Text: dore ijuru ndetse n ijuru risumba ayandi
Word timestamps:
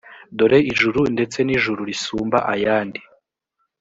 dore 0.37 0.59
ijuru 0.71 0.99
ndetse 1.15 1.37
n 1.43 1.49
ijuru 1.57 1.81
risumba 1.89 2.37
ayandi 2.53 3.01